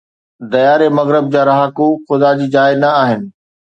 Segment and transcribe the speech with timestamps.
[0.51, 3.21] ديار مغرب جا رهاڪو خدا جي جاءِ نه آهن